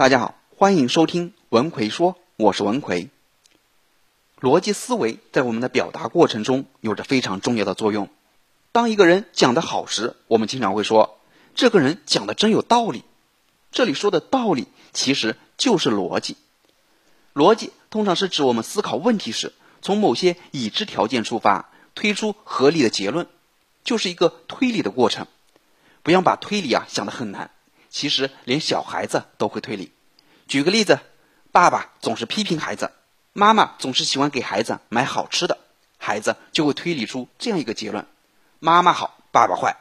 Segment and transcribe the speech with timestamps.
[0.00, 3.10] 大家好，欢迎收听文奎说，我是文奎。
[4.40, 8.08] 逻辑思维在我们的表达过程中有着非常重要的作用。
[8.72, 11.18] 当一个人讲得好时，我们经常会说
[11.54, 13.04] 这个人讲的真有道理。
[13.72, 16.38] 这里说的道理其实就是逻辑。
[17.34, 23.26] 逻辑通常是指我们思考问题时，从某些已知条件出发，推出合理的结论，
[23.84, 25.26] 就是一个推理的过程。
[26.02, 27.50] 不要把推理啊想得很难。
[27.90, 29.92] 其实连小孩子都会推理。
[30.46, 31.00] 举个例子，
[31.52, 32.92] 爸爸总是批评孩子，
[33.32, 35.58] 妈妈总是喜欢给孩子买好吃的，
[35.98, 38.06] 孩子就会推理出这样一个结论：
[38.58, 39.76] 妈妈好，爸爸坏。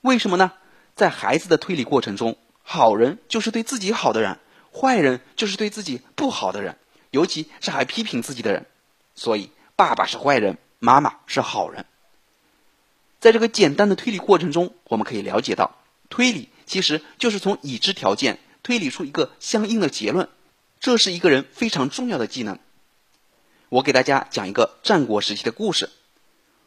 [0.00, 0.52] 为什么呢？
[0.94, 4.38] 在孩子的推理过程中，好人就是对自己好的人，
[4.74, 6.76] 坏人就是对自己不好的人，
[7.10, 8.66] 尤其是还批评自己的人。
[9.14, 11.86] 所以，爸爸是坏人，妈妈是好人。
[13.20, 15.76] 在这个简单的推理过程中，我们可以了解到
[16.10, 16.48] 推理。
[16.66, 20.28] 其实就是从已知条件推理出一个相应的结论，
[20.80, 22.58] 这是一个人非常重要的技能。
[23.68, 25.90] 我给大家讲一个战国时期的故事。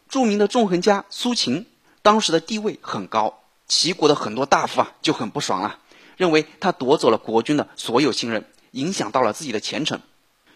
[0.07, 1.65] 著名的纵横家苏秦，
[2.01, 5.79] 当时的地位很高，齐国的很多大夫啊就很不爽了，
[6.15, 10.01] 认为他夺走了国君的所有信任，影响到了自己的前程，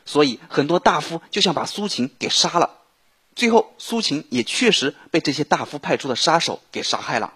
[0.05, 2.77] 所以很多大夫就想把苏秦给杀了。
[3.35, 7.33] 最后，苏秦也确实被这些大夫派出的杀手给杀害了。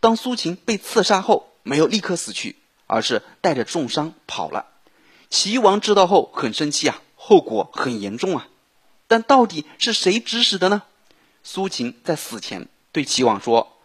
[0.00, 4.66] 当苏秦被刺杀后，没有立刻死去，而是带着重伤跑了。
[5.28, 8.48] 齐王知道后很生气啊，后果很严重啊。
[9.06, 10.82] 但到底是谁指使的呢？
[11.42, 13.76] 苏秦在死前对齐王说：“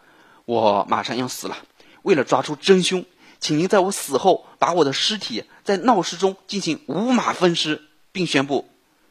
[0.44, 1.56] 我马上要死了，
[2.02, 3.04] 为了抓出真凶，
[3.40, 8.68] 请您在我死后把我的尸体在闹市中进行五马分尸，并宣布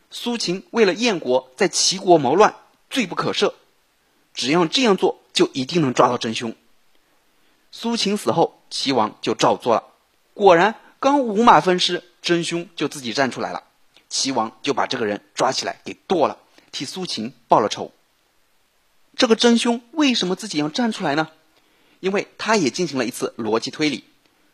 [0.10, 2.56] 苏秦为了燕国在齐国谋乱，
[2.90, 3.54] 罪不可赦。
[4.34, 6.56] 只要这样做，就一定能抓到真凶。”
[7.78, 9.84] 苏秦死后，齐王就照做了。
[10.34, 13.64] 果然，刚五马分尸，真凶就自己站出来了。
[14.08, 16.38] 齐王就把这个人抓起来给剁了，
[16.72, 17.92] 替苏秦报了仇。
[19.18, 21.28] 这个真凶为什么自己要站出来呢？
[22.00, 24.06] 因为他也进行了一次逻辑推理：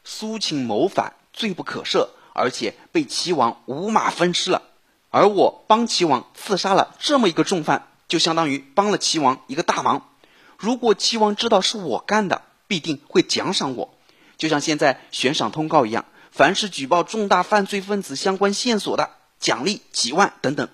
[0.03, 4.63] 苏秦谋反，罪不可赦，而且被齐王五马分尸了。
[5.11, 10.09] 而我帮齐王刺杀了这么一个重犯，就相当于帮了齐王一个大忙。
[10.57, 12.41] 如果齐王知道是我干的，
[12.71, 13.93] 必定会奖赏我，
[14.37, 19.09] 就像现在悬赏通告一样，凡是举报重大犯罪分子相关线索的，
[19.41, 20.69] 奖励几万等等。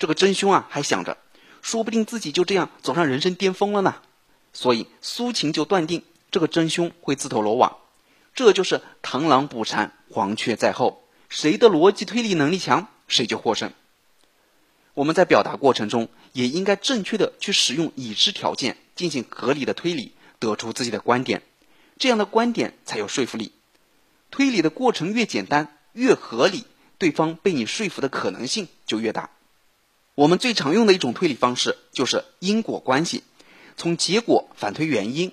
[0.00, 1.18] 这个真凶啊，还想着，
[1.62, 3.94] 说不定自己就这样走上人生巅峰了呢。
[4.52, 6.02] 所以苏秦就断定
[6.32, 7.76] 这个真凶会自投罗网。
[8.34, 13.72] 这就是螳螂捕蝉，黄雀在后，谁的逻辑推理能力强，谁就获胜。
[14.94, 20.14] 我们在表达过程中，也应该正确的去使用已知条件，进行合理的推理。
[20.42, 21.40] 得出自己的观点，
[21.98, 23.52] 这样的观点才有说服力。
[24.32, 26.64] 推理的过程越简单越合理，
[26.98, 29.30] 对方被你说服的可能性就越大。
[30.16, 33.22] 我们最常用的一种推理方式就是因果关系，
[33.76, 35.32] 从结果反推原因。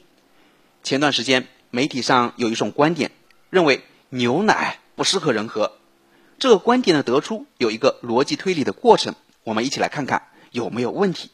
[0.83, 3.09] 前段时间媒体上有一种观点，
[3.49, 5.73] 认为牛奶不适合人喝。
[6.37, 11.31] 这个观点的得出有一个逻辑推理的过程，我们一起来看看有没有问题。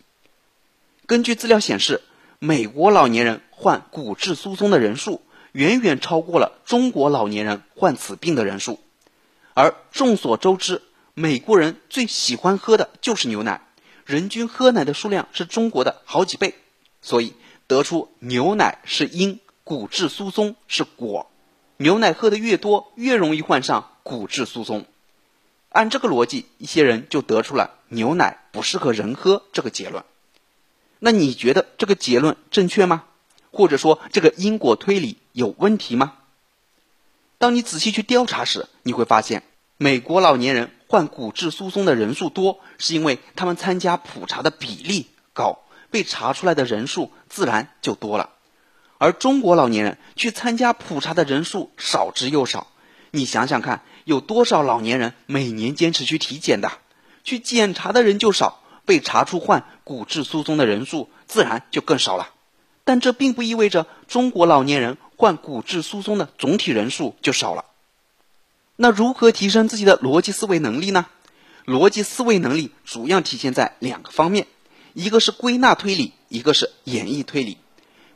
[1.05, 2.01] 根据资料显示。
[2.37, 5.21] 美国老年人患骨质疏松的人数
[5.53, 8.79] 远远超过了中国老年人患此病的人数，
[9.53, 10.81] 而众所周知，
[11.13, 13.61] 美国人最喜欢喝的就是牛奶，
[14.05, 16.55] 人均喝奶的数量是中国的好几倍，
[17.01, 17.33] 所以
[17.67, 21.31] 得出牛奶是因，骨质疏松是果，
[21.77, 24.85] 牛奶喝的越多，越容易患上骨质疏松。
[25.69, 30.03] 按这个逻辑，一些人就得出了牛奶不适合人喝这个结论。
[30.99, 33.05] 那你觉得这个结论正确吗？
[33.55, 36.15] 或者说这个因果推理有问题吗？
[37.37, 39.43] 当你仔细去调查时，你会发现，
[39.77, 48.31] 美国老年人患骨质疏松的人数多，是因为他们参加普查的比例高，被查出来的人数自然就多了。
[48.97, 52.67] 而中国老年人去参加普查的人数少之又少。
[53.11, 56.73] 你想想看，有多少老年人每年坚持去体检的，
[57.23, 58.61] 去检查的人就少。
[58.85, 62.29] 被查出患骨质疏松的人数自然就更少了，
[62.85, 67.65] 但这并不意味着中国老年人患骨质疏松的总体人数就少了。
[68.77, 71.07] 那如何提升自己的逻辑思维能力呢？
[71.65, 74.47] 逻辑思维能力主要体现在两个方面，
[74.93, 77.57] 一个是归纳推理，一个是演绎推理。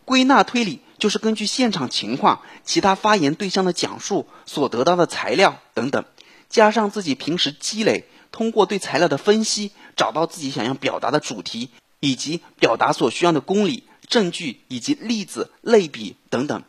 [0.05, 6.05] 归纳推理就是根据现场情况、其他发言对象的讲述所得到的材料等等，
[6.47, 8.05] 加上自己平时积累。
[8.31, 16.63] 通过对材料的分析，找到自己想要表达的主题，以及表达所需要的公理、证据以及例子、类比等等。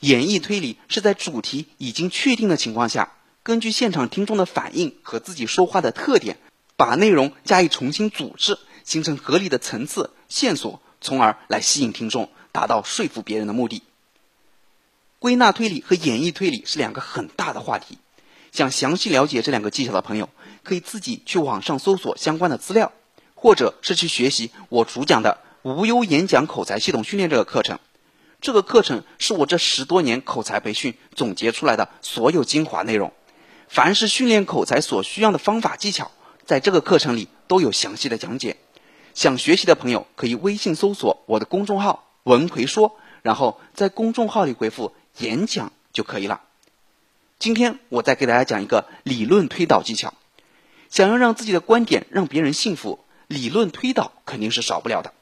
[0.00, 3.12] 演绎推理是在主题已经确定的情况下，
[3.44, 6.38] 根据现场听众的反应和自己说话的特点，
[6.76, 13.82] 把内容加以重新组织，形成合理的层次线索，从而来吸引听众，达到说服别人的目的。
[15.20, 17.98] 归纳推理和演绎推理是两个很大的话题，
[18.50, 20.28] 想详细了解这两个技巧的朋友，
[20.64, 22.90] 可以自己去网上搜索相关的资料，
[23.36, 27.78] 或者是去学习我主讲的无忧演讲口才系统训练这个课程。
[28.40, 33.12] 这个课程是我这十多年口才培训总结出来的所有精华内容，
[33.68, 36.10] 凡是训练口才所需要的方法技巧，
[36.44, 38.56] 在这个课程里都有详细的讲解。
[39.14, 44.92] 想学习的朋友可以微信搜索我的公众号“文奎说”，然后在公众号里回复。
[45.18, 46.40] 演讲就可以了。
[47.38, 50.14] 今天我再给大家讲一个理论推导技巧。
[50.88, 55.12] 想要让自己的观点让别人信服，理论推导肯定是少不了的。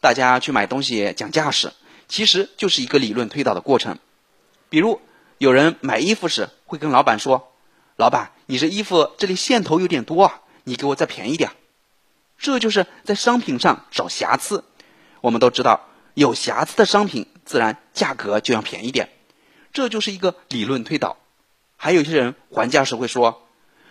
[0.00, 1.72] 大家去买东西讲价时，
[2.06, 3.98] 其实就是一个理论推导的过程。
[4.68, 5.00] 比如，
[5.38, 7.52] 有人买衣服时会跟老板说
[7.96, 11.50] ：“老板，你这衣服这里线头有点多啊，你给我再便宜点。”
[12.38, 14.62] 这就是在商品上找瑕疵。
[15.20, 19.08] 我们都知道，有瑕疵的商品自然价格就要便宜点。
[19.72, 21.16] 这就是一个理论推导，
[21.76, 23.42] 还有些人还价时会说：“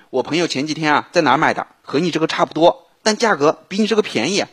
[0.09, 4.45] 我朋友前几天啊在哪儿买的，和你这个差不多，但价格比你这个便宜。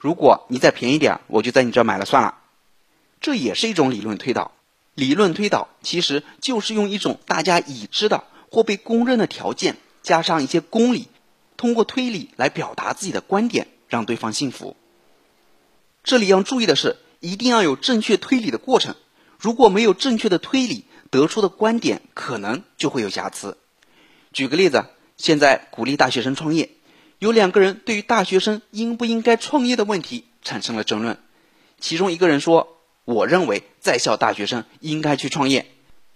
[0.00, 2.38] 如果你再便宜点，我就在你这买了算了。”
[3.20, 4.52] 这也是一种理论推导。
[4.94, 11.08] 理论推导其实就是用一种大家已知的或被公认的条件，加上一些公理，
[11.58, 14.74] 通过推理来表达自己的观点，让对方信服。
[16.02, 18.96] 这里要注意的是，一定要有正确推理的过程。
[19.38, 23.58] 如果没有正确的推理，得出的观点可能就会有瑕疵。
[24.32, 24.86] 举个例子，
[25.18, 26.70] 现在鼓励大学生创业，
[27.20, 31.18] 有两个人对于大学生应不应该创业的问题产生了争论。
[31.78, 35.66] 其中一个人说：“我认为在校大学生应该去创业，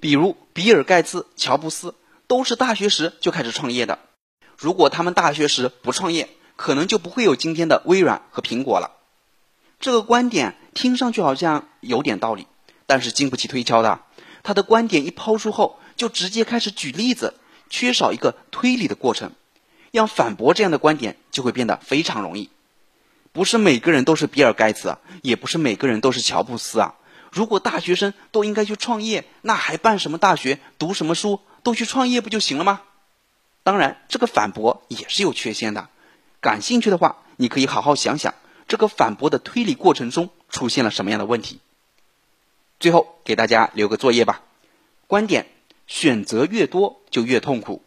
[0.01, 1.95] 比如比尔盖茨、乔布斯
[2.27, 3.99] 都是大学时就开始创业的。
[4.57, 8.93] 如果他们大学时不创业，可能就不会有今天的微软和苹果了。”
[9.79, 12.47] 这个观点听上去好像有点道理。
[12.87, 14.01] 但是经不起推敲的，
[14.43, 17.35] 他的观点一抛出后，就直接开始举例子，
[17.69, 19.33] 缺少一个推理的过程，
[19.95, 22.51] 要反驳这样的观点就会变得非常容易。
[23.31, 26.97] 不是每个人都是比尔盖茨啊，也不是每个人都是乔布斯啊。
[27.31, 32.83] 如果大学生都应该去创业，那还办什么大学，读什么书，都去创业不就行了吗？
[33.63, 35.89] 当然，这个反驳也是有缺陷的。
[36.41, 38.35] 感兴趣的话，你可以好好想想，
[38.67, 41.61] 这个反驳的推理过程中出现了什么样的问题。
[42.81, 44.43] 最后给大家留个作业吧，
[45.07, 45.47] 观点
[45.87, 47.84] 选择越多就越痛苦，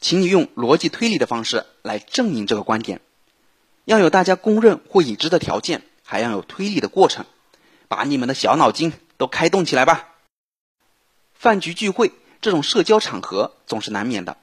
[0.00, 3.00] 请你用逻辑推理的方式来证明这个观点。
[3.84, 7.26] 要有大家公认或已知的条件，还要有推理的过程，
[7.88, 10.08] 把你们的小脑筋都开动起来吧。
[11.34, 14.36] 饭局聚会这种社交场合总是难免的，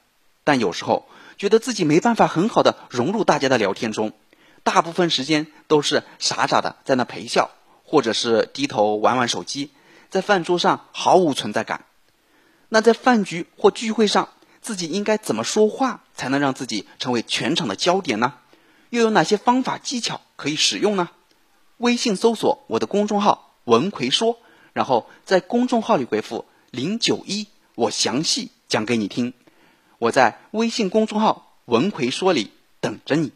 [0.44, 1.08] 但有时候
[1.38, 4.14] 觉得自己没办法很好的融入大家的聊天中，
[4.64, 7.52] 大部分时间都是傻傻的在那陪笑，
[7.84, 9.72] 或者是低头玩玩手机。
[10.10, 11.86] 在饭桌上毫无存在感，
[12.70, 14.30] 那在饭局或聚会上，
[14.68, 18.34] 自己应该怎么说话才能让自己成为全场的焦点呢？
[18.90, 21.10] 又有哪些方法技巧可以使用呢？
[21.78, 24.40] 微信搜索我的公众号“文奎说”，
[24.74, 29.34] 然后在公众号里回复“零九一”，我详细讲给你听。
[30.00, 33.32] 我在微信公众号“文奎说”里等着你。